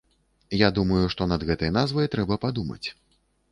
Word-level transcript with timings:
Я 0.61 0.69
думаю, 0.77 1.01
што 1.15 1.27
над 1.33 1.45
гэтай 1.51 1.71
назвай 1.77 2.11
трэба 2.17 2.41
падумаць. 2.49 2.83